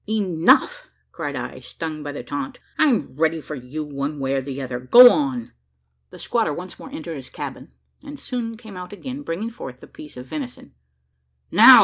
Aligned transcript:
"Enough!" 0.09 0.85
cried 1.11 1.35
I, 1.35 1.59
stung 1.59 2.01
by 2.01 2.11
the 2.11 2.23
taunt; 2.23 2.59
"I 2.79 2.87
am 2.87 3.15
ready 3.15 3.39
for 3.39 3.53
you 3.53 3.83
one 3.83 4.17
way 4.19 4.33
or 4.33 4.41
the 4.41 4.59
other. 4.59 4.79
Go 4.79 5.11
on." 5.11 5.51
The 6.09 6.17
squatter 6.17 6.51
once 6.51 6.79
more 6.79 6.89
entered 6.89 7.17
his 7.17 7.29
cabin, 7.29 7.71
and 8.03 8.17
soon 8.17 8.57
came 8.57 8.75
out 8.75 8.93
again, 8.93 9.21
bringing 9.21 9.51
forth 9.51 9.79
the 9.79 9.85
piece 9.85 10.17
of 10.17 10.25
venison. 10.25 10.73
"Now!" 11.51 11.79